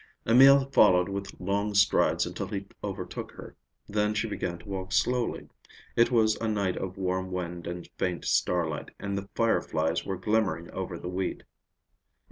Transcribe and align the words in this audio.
Emil 0.25 0.65
followed 0.71 1.07
with 1.09 1.39
long 1.39 1.75
strides 1.75 2.25
until 2.25 2.47
he 2.47 2.65
overtook 2.83 3.33
her. 3.33 3.55
Then 3.87 4.15
she 4.15 4.27
began 4.27 4.57
to 4.57 4.67
walk 4.67 4.91
slowly. 4.91 5.47
It 5.95 6.09
was 6.09 6.35
a 6.37 6.47
night 6.47 6.75
of 6.75 6.97
warm 6.97 7.29
wind 7.31 7.67
and 7.67 7.87
faint 7.99 8.25
starlight, 8.25 8.89
and 8.99 9.15
the 9.15 9.29
fireflies 9.35 10.03
were 10.03 10.17
glimmering 10.17 10.71
over 10.71 10.97
the 10.97 11.07
wheat. 11.07 11.43